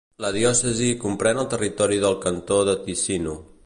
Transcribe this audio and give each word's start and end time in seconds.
La 0.23 0.29
diòcesi 0.37 0.87
comprèn 1.03 1.43
el 1.43 1.49
territori 1.53 2.03
del 2.07 2.19
Cantó 2.27 2.63
de 2.73 2.79
Ticino. 2.89 3.43